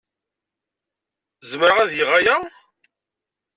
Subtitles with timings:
[1.49, 2.35] Zemreɣ ad geɣ aya?